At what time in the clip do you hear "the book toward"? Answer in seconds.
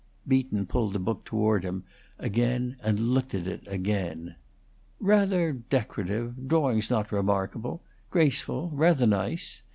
0.93-1.63